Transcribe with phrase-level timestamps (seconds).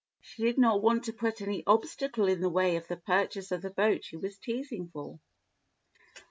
[0.19, 3.61] She did not want to put any obstacle in the way of the purchase of
[3.61, 5.19] the boat she was teasing for.